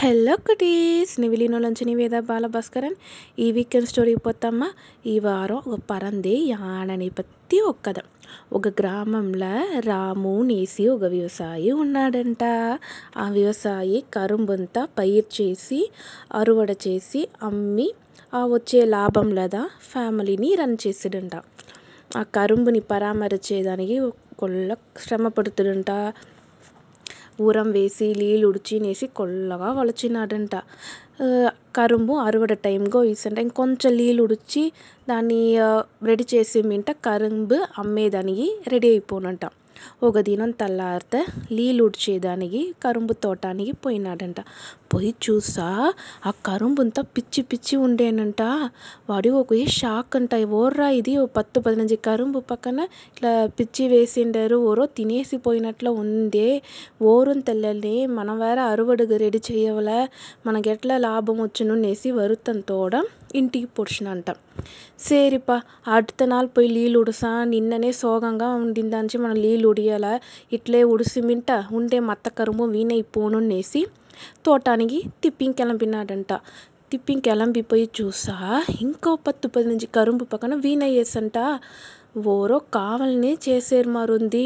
[0.00, 2.94] Hello cuties నివిలీనోలంచి నివేద బాలభాస్కరన్.
[3.38, 4.68] ఈ weekend story పోతామా
[5.06, 7.98] ఈ వారం ఒక పరందే యానని పత్తి కథ
[8.52, 9.50] ఒక గ్రామంలో
[9.80, 12.42] రాము నేసి ఒక వ్యవసాయి ఉన్నాడంట.
[13.16, 15.80] ఆ వ్యవసాయి కరుంబంతా పైరు చేసి
[16.34, 17.88] అరువడ చేసి అమ్మి
[18.34, 19.62] ఆ వచ్చే లాభం లేదా
[19.92, 21.36] ఫ్యామిలీని రన్ చేసాడంట
[22.16, 23.98] ఆ కరుంబుని పరామరిచేదానికి
[24.38, 24.70] కొల్ల
[25.00, 25.90] శ్రమ పడుతుంట
[27.46, 30.54] ఊరం వేసి నీళ్ళు ఉడిచినేసి కొల్లగా వలచినాడంట.
[31.78, 34.62] కరుంబు అరవడ టైంగో వేసంట ఇంకొంచెం నీళ్ళు ఉడిచి
[35.10, 35.40] దాన్ని
[36.10, 39.44] రెడీ చేసి మింట కరుంబు అమ్మేదానికి రెడీ అయిపోనంట.
[40.06, 41.20] ఒక దినం తెల్లారితే
[41.56, 44.40] నీళ్ళు ఉడిచేదానికి కరుంబు తోటానికి పోయినాడంట.
[44.90, 45.66] పోయి చూసా
[46.26, 48.42] ఆ కరుంబంతా పిచ్చి పిచ్చి ఉండేనంట.
[49.10, 50.32] వాడు ఒకే షాక్ అంట.
[50.60, 52.78] ఓర్రా ఇది ఓ పత్తు పదినంజు కరుంబు పక్కన
[53.10, 54.58] ఇట్లా పిచ్చి వేసిండారు.
[54.70, 56.48] ఓరో తినేసి పోయినట్లు ఉందే.
[57.12, 60.00] ఓరం తెల్లలే మనం వేరే అరువడుగు రెడీ చేయవలే.
[60.46, 62.94] మనకెట్లా లాభం వచ్చునునేసి వరుతంతోడ
[63.34, 64.28] ఇంటికి పొడిచినంట.
[65.00, 65.56] சரிப்பா
[65.94, 70.06] அடுத்த నాలు పోయి నీళ్ళు ఉడుసా నిన్ననే సోగంగా ఉండిందాంచి మనం నీళ్ళు ఉడియాల
[70.52, 73.82] ఇట్లే ఉడిసి మింట ఉండే మత్త కరుము వీణైపోనునేసి
[74.46, 76.32] తోటానికి తిప్పింగ్ కెలంపినాడంట.
[76.92, 78.36] తిప్పింగ్ కెలంపిపోయి చూసా
[78.80, 81.38] ఇంకో పత్తు నుంచి కరుంబు పక్కన వీణయ్యేసంట.
[82.26, 84.44] ఓరో కావాలనే చేసేరు మరుంది.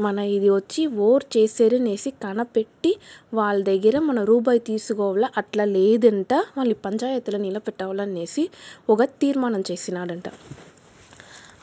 [0.00, 2.90] మన ఇది వచ్చి ఓర్ చేసేరు అనేసి కనపెట్టి
[3.34, 6.32] వాళ్ళ దగ్గర మన రూపాయి తీసుకోవాల అట్లా లేదంట.
[6.58, 8.44] వాళ్ళు పంచాయతీలో నిలబెట్టాలనేసి
[8.90, 10.28] ఒక తీర్మానం చేసినాడంట.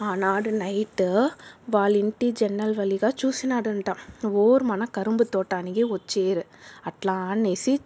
[0.02, 1.30] ఆనాడు నైట్
[1.70, 3.86] వాళ్ళ ఇంటి జన్నల వలిగా చూసినాడంట.
[4.26, 6.44] ఓర్ మన కరుంబు తోటానికి వచ్చేరు.
[6.88, 7.80] అట్లా అనేసి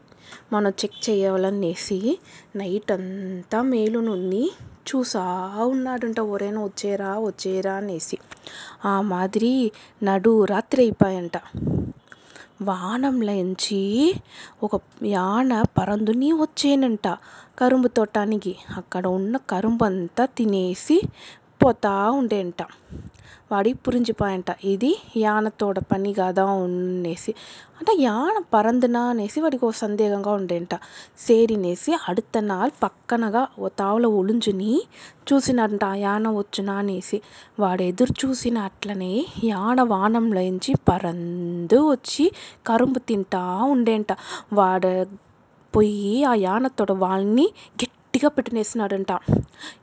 [0.53, 2.19] మనం చెక్ చేయాలనేసి
[2.55, 4.51] నైట్ అంతా మేలు నుండి
[4.89, 5.23] చూసా
[5.67, 6.19] ఉన్నాడంట.
[6.19, 8.17] ఎవరైనా వచ్చేరా వచ్చేరా అనేసి.
[8.85, 9.71] ఆ మాదిరి
[10.03, 11.37] నడు రాత్రి అయిపోయంట.
[12.61, 14.15] వానంలోంచి
[14.63, 17.07] ఒక యాన పరందుని వచ్చేనంట
[17.59, 18.55] కరుంబు తోటానికి.
[18.77, 21.01] అక్కడ ఉన్న కరుంబు అంతా తినేసి
[21.60, 22.62] పోతా ఉండేంట
[23.50, 27.32] వాడికి పురించిపోయంట ఇది యాన తోడ పని కదా అనేసి
[27.78, 30.74] అంటే యాన పరందునా అనేసి వాడికి ఒక సందేహంగా ఉండేంట
[31.18, 34.70] సేరినేసి அடுத்த நாள் పక్కనగా ఓ తావులో ఒలుంచుని
[35.28, 37.18] చూసినాడంట ఆ యాన వచ్చునా అనేసి
[37.60, 39.12] వాడు ఎదురు చూసిన అట్లనే
[39.44, 42.26] యాన వానంలోంచి పరందు వచ్చి
[42.66, 44.12] కరుంబు తింటా ఉండేంట
[44.52, 44.92] వాడు
[45.74, 47.46] పోయి ఆ యాన తోడ వాళ్ళని
[48.17, 49.11] గట్టిగా పెట్టినేసినాడంట.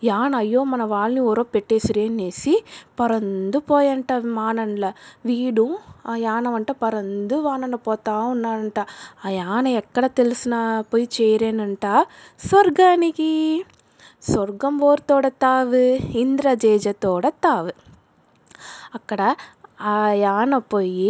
[0.05, 2.55] యాన అయ్యో మన వాళ్ళని ఎవరో పెట్టేసిరే అనేసి
[3.00, 4.84] పరందు పోయంట మానన్ల
[5.27, 5.67] వీడు
[6.06, 8.81] ఆ యాన వంట పరందు వానన పోతా ఉన్నాడంట.
[9.25, 10.55] ఆ యాన ఎక్కడ తెలిసిన
[10.91, 11.84] పోయి చేరేనంట.
[12.41, 13.31] స్వర్గానికి
[14.22, 15.84] స్వర్గం ఓర్తోడ తావు
[16.19, 17.72] ఇంద్రజేజతోడ తావు
[18.95, 19.21] అక్కడ
[19.78, 21.08] ఆ యాన పోయి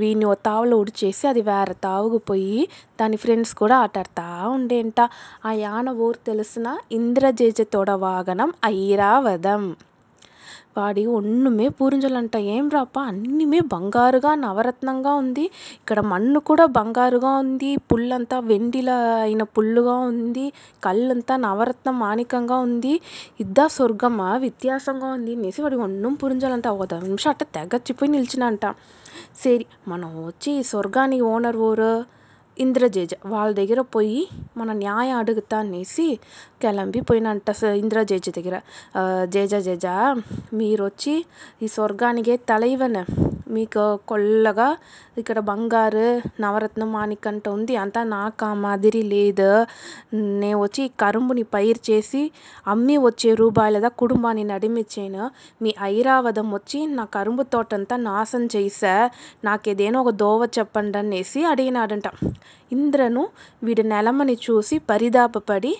[0.00, 2.58] వీని ఓ తావులో ఉడిచేసి అది వేరే తావుకు పోయి
[3.00, 4.26] దాని ఫ్రెండ్స్ కూడా ఆటాడుతూ
[4.56, 4.98] ఉండేంట.
[5.46, 6.66] ఆ యాన ఊరు తెలిసిన?
[6.92, 9.64] ఇంద్రజేజతోడ వాగనం ఐరావదం.
[10.78, 12.36] వాడి ఒన్నుమే పూరించాలంట.
[12.36, 12.98] ఏం రాప?
[12.98, 15.44] అన్నిమే బంగారుగా నవరత్నంగా ఉంది.
[15.76, 17.76] ఇక్కడ మన్ను కూడా బంగారుగా ఉంది.
[17.76, 20.52] పుల్లంతా వెండిలా అయిన పుల్లుగా ఉంది.
[20.84, 23.00] కళ్ళంతా నవరత్నం మాణికంగా ఉంది.
[23.40, 24.36] ఇద్దా స్వర్గమా?
[24.36, 25.34] వ్యత్యాసంగా ఉంది.
[25.34, 26.68] అనేసి వాడి ఒన్నం పురించాలంట.
[26.68, 28.66] ఒక నిమిషం అట్ట తెగచ్చిపోయి నిలిచినంట.
[29.44, 31.92] సరి మనం వచ్చి స్వర్గానికి ఓనర్ ఓరు
[32.56, 33.12] ఇంద్రజేజ.
[33.26, 34.20] వాళ్ళ దగ్గర పోయి
[34.56, 36.06] మన న్యాయం అడుగుతా అనేసి
[36.62, 37.48] కెలంబి పోయినంట
[37.82, 38.56] ఇంద్రజేజ దగ్గర.
[39.34, 39.86] జేజ జేజ
[40.60, 41.14] మీరు వచ్చి
[41.62, 43.00] ఈ స్వర్గానికే తలైవన్
[43.54, 44.66] మీకు కొల్లగా
[45.20, 46.06] ఇక్కడ బంగారు
[46.42, 47.74] నవరత్నం మాణికంట ఉంది.
[47.82, 49.50] అంతా నాకు ఆ మాదిరి లేదు.
[50.42, 52.22] నేను వచ్చి కరుంబుని పైరు చేసి
[52.66, 55.24] అమ్మి వచ్చే రూపాయలదా కుటుంబాన్ని నడిమిచ్చాను.
[55.62, 58.94] మీ ఐరావదం వచ్చి నా కరుంబు తోటంతా నాశనం చేసా
[59.44, 62.08] నాకు ఏదైనా ఒక దోవ చెప్పండి అనేసి అడిగినాడంట.
[62.72, 63.22] ఇంద్రను
[63.66, 65.72] వీడి నెలమని చూసి పరితాపపడి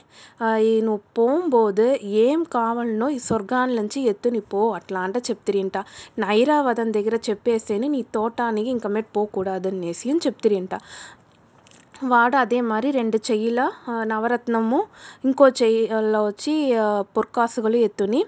[0.86, 1.86] నువ్వు పోంబోదు
[2.26, 5.76] ఏం కావాలనో ఈ స్వర్గాన్నించి ఎత్తుని పో అట్లా అంట చెప్తిరింట.
[6.20, 10.74] నా ఐరావదం దగ్గర చెప్పేసేని నీ తోటానికి ఇంక మీద పోకూడదు అనేసి అని చెప్తిరింట.
[12.12, 13.60] వాడు అదే మరి రెండు చెయ్యిల
[14.10, 14.78] నవరత్నము
[15.28, 16.54] ఇంకో చెయ్యిలో వచ్చి
[17.16, 18.20] పొర్కాసుగలు ఎత్తుని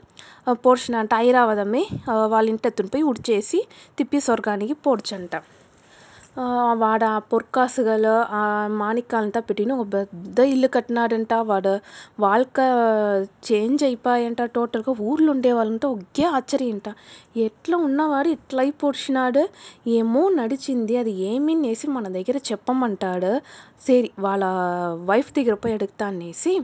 [0.65, 1.11] పోడ్చినంట.
[1.27, 1.83] ఐరావదమే
[2.33, 3.61] వాళ్ళ ఇంటెత్తుని పోయి ఉడిచేసి
[3.99, 5.35] తిప్పి స్వర్గానికి పోడ్చంట.
[6.75, 8.43] వాడు ఆ పొర్కాసుಗಳು ఆ
[8.73, 11.33] మాణిక్యాలంతా పెట్టిన ఒక పెద్ద ఇల్లు కట్టినాడంట.
[11.51, 11.73] వాడు
[12.21, 12.59] వాళ్ళక
[13.49, 14.93] చేంజ్ అయిపోయాయంట టోటల్గా.
[15.01, 16.89] ఊర్లో ఉండే వాళ్ళంతా ఒకే ఆశ్చర్యంట.
[17.47, 19.43] ఎట్లా ఉన్నవాడు ఇట్లా అయి పొడిచినాడు?
[19.89, 20.97] ఏమో నడిచింది.
[20.97, 23.33] అది ఏమీ అనేసి మన దగ్గర చెప్పమంటాడు.
[23.87, 24.45] సరి వాళ్ళ
[25.11, 26.55] వైఫ్ దగ్గర పోయి అడుగుతా అనేసి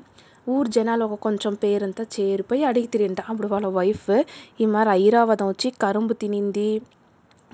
[0.48, 3.20] ఊరు జనాలు ఒక కొంచెం పేరంతా చేరిపోయి అడిగితిరింట.
[3.30, 4.10] అప్పుడు వాళ్ళ వైఫ్
[4.60, 6.70] ఈ మరి ఐరావతం వచ్చి కరుంబు తినింది.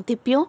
[0.08, 0.40] తిప్పియు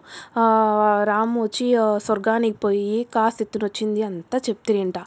[1.10, 1.66] రాము వచ్చి
[1.96, 4.98] స్వర్గానికి పోయి కాసు వచ్చింది అంతా చెప్తిరంట.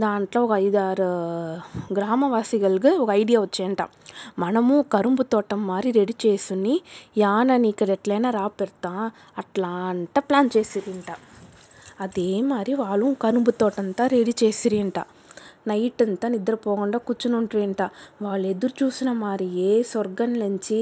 [0.00, 1.08] దాంట్లో ఒక ఐదారు
[1.92, 3.82] గ్రామవాసిగలకి ఒక ఐడియా వచ్చేయంట.
[4.38, 6.80] మనము కరుంబు తోటం మారి రెడీ చేసుని
[7.18, 11.10] యానని ఇక్కడ ఎట్లైనా రాపెడతా అట్లా అంట ప్లాన్ చేసిరింట.
[12.00, 14.98] అదే మరి వాళ్ళు కరుంబు తోటంతా రెడీ చేసిరింట.
[15.68, 17.82] నైట్ అంతా నిద్రపోకుండా కూర్చుని ఉంటారంట
[18.22, 20.78] వాళ్ళు ఎదురు చూసిన మారియే స్వర్గం నుంచి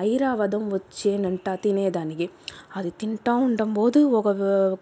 [0.00, 2.26] ఐరావతం వచ్చేనంట తినేదానికి.
[2.76, 4.00] అది తింటా ఉండంబోదు.
[4.18, 4.28] ఒక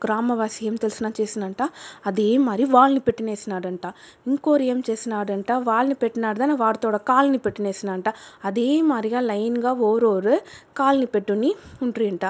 [0.05, 1.63] గ్రామవాసి ఏం తెలిసిన చేసినంట.
[2.07, 3.87] అదే మరి వాళ్ళని పెట్టినేసినాడంట.
[4.27, 5.51] ఇంకోరు ఏం చేసినాడంట.
[5.71, 8.11] వాళ్ళని పెట్టినాడదని వాడితోడ కాళ్ళని పెట్టినేసినాడంట.
[8.45, 10.37] అదే మారిగా లైన్గా ఓరోరు
[10.77, 11.53] కాళ్ళని పెట్టుని
[11.83, 12.25] ఉంట్రింట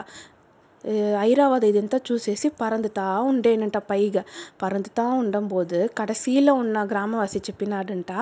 [1.20, 4.22] ఐరావతం ఇదంతా చూసేసి పరందుతా ఉండేనంట పైగా.
[4.62, 5.80] పరందుతా ఉండంబోదు.
[5.98, 8.12] కడసీలో ఉన్న గ్రామవాసి చెప్పినాడంట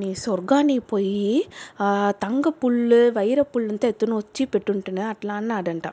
[0.00, 1.28] నీ స్వర్గానికి పోయి
[2.24, 5.86] తంగ పుల్లు వైర పుల్లంతా ఎత్తుకొని వచ్చి పెట్టుంటినా అట్లా అన్నాడంట.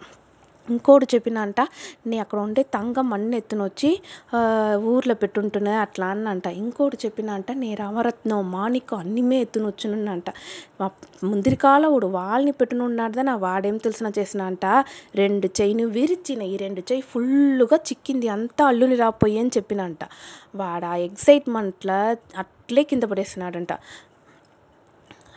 [0.67, 1.59] ఇంకోడు చెప్పినంట
[2.09, 3.89] నీ అక్కడ ఉండే తంగం అన్ని ఎత్తునొచ్చి
[4.91, 6.47] ఊర్లో పెట్టుంటునే అట్లా అన్నంట.
[6.61, 10.29] ఇంకోటి చెప్పినంట నీ రవరత్నం మాణిక్యం అన్నిమే ఎత్తునొచ్చునంట
[11.23, 14.65] ముందరికాలవుడు వాళ్ళని పెట్టునున్నాడదని వాడేం తెలిసిన చేసినంట.
[15.21, 20.01] రెండు చెయ్యిని విరిచిన ఈ రెండు చెయ్యి ఫుల్లుగా చిక్కింది అంతా అల్లుని రాపోయి అని చెప్పినంట.
[20.55, 21.99] వాడు ఆ ఎగ్జైట్మెంట్లో
[22.43, 23.73] అట్లే కింద పడేసినాడంట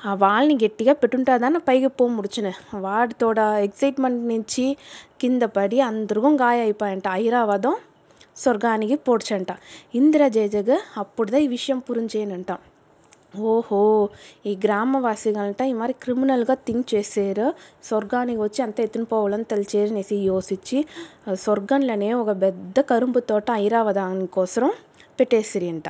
[0.07, 2.53] వాళ్ళని గట్టిగా పెట్టుంటాదాన పైకి పో ముడుచునే.
[2.75, 4.77] వాడితోడ ఎక్సైట్మెంట్ నుంచి
[5.21, 7.77] కింద పడి అందరికీ గాయం ఐరావతం
[8.37, 9.51] స్వర్గానికి పోడ్చంట.
[9.95, 12.53] ఇంద్రజేజకు అప్పుడుదా ఈ విషయం పురించేనంట.
[13.39, 14.09] ఓహో
[14.47, 17.55] ఈ గ్రామవాసిగంట ఈ మరి క్రిమినల్గా థింక్ చేసారు.
[17.85, 20.85] స్వర్గానికి వచ్చి అంత ఎత్తుని పోవాలని తెలిచేరు అనేసి యోచించి
[21.35, 24.73] స్వర్గంలోనే ఒక పెద్ద కరుంబు తోట ఐరావదాని కోసం
[25.21, 25.89] పెట్టేసిరంట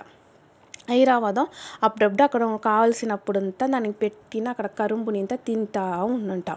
[0.92, 1.46] ఐరావదం
[1.82, 6.50] అప్పుడప్పుడు అక్కడ కావాల్సినప్పుడంతా దానికి పెట్టిన అక్కడ కరుంబునింతా తింటా ఉండంట.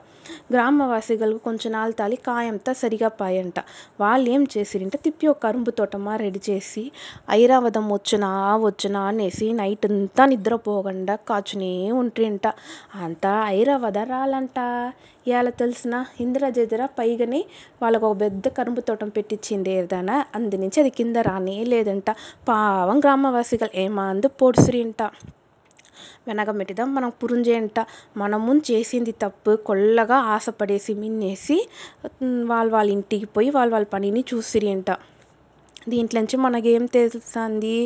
[0.54, 3.58] గ్రామవాసిగలు కొంచెం నాళ్ళు తాలి కాయంతా సరిగా పాయంట.
[4.00, 6.84] వాళ్ళు ఏం చేసిరంటే తిప్పి ఒక కరుంబు తోటమా రెడీ చేసి
[7.32, 8.32] ఐరావతం వచ్చునా
[8.62, 12.46] వచ్చునా అనేసి నైట్ అంతా నిద్రపోకుండా కాచునే ఉంట్రింట.
[13.04, 14.60] అంతా ఐరావతం రాలంట.
[15.26, 17.42] ఇవాళ తెలిసిన ఇంద్రజేజర పైగని
[17.82, 20.16] వాళ్ళకు ఒక పెద్ద కరుంబు తోటం పెట్టించింది ఏదైనా.
[20.36, 22.10] అందు నుంచి అది కింద రానే లేదంట.
[22.48, 25.02] పావం గ్రామవాసిగలు ఏమాందు పొడిసిరింట.
[26.28, 27.80] వెనకమిటిదా మనం పురుంజేంట
[28.18, 31.58] మనము చేసింది తప్పు కొల్లగా ఆశపడేసి మిన్నేసి
[32.52, 34.90] వాళ్ళ వాళ్ళ ఇంటికి పోయి వాళ్ళ వాళ్ళ పనిని చూసిరంట.
[35.90, 37.78] దీంట్లోంచి మనకేం తెలుస్తుంది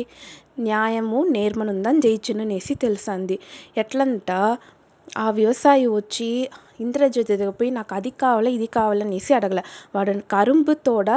[0.60, 3.36] న్యాయము నేర్మనుందని జయించుననేసి తెలుస్తుంది
[3.76, 4.30] ఎట్లంట?
[5.18, 6.30] ఆ వ్యవసాయి వచ్చి
[6.78, 9.62] ఇంద్రజిత్ దగ్గర పోయి నాకు అది కావాలి ఇది కావాలనేసి అడగల
[9.94, 11.10] వాడు కరుంబు తోడ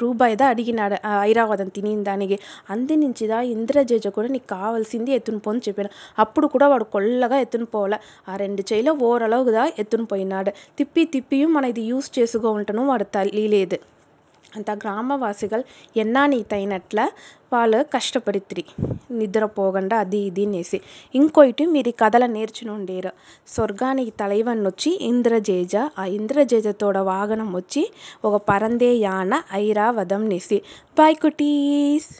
[0.00, 2.36] రూబాయిదా అడిగినాడు ఐరావతం తినిన దానికి
[2.70, 7.66] అందు నుంచిదా ఇంద్రజేజ కూడా నీకు కావాల్సింది ఎత్తుని పో అని చెప్పాను అప్పుడు కూడా వాడు కొల్లగా ఎత్తుని
[7.66, 13.06] పోలే ఆ రెండు చేయిలో ఓరలగుదా ఎత్తుని పోయినాడు తిప్పి తిప్పి మన ఇది యూస్ చేసుకో ఉంటను వాడు
[13.12, 14.01] తెలియలేదు అంత
[14.82, 15.64] గ్రామవాసిగలు
[15.96, 17.00] ఎన్నానికి తగినట్ల
[17.52, 18.62] వాళ్ళు కష్టపడిత్రి.
[19.12, 20.78] నిద్రపోకుండా అది ఇది అనేసి.
[21.14, 23.12] ఇంకోటి మీరు కథల నేర్చునుండేరు.
[23.48, 27.84] స్వర్గానికి తలైవన్ వచ్చి ఇంద్రజేజ ఆ ఇంద్రజేజతోడ వాగనం వచ్చి
[28.24, 29.32] ఒక పరందే యాన
[29.62, 30.58] ఐరావతం నేసి
[30.96, 32.10] బాయ్ కుటీస్!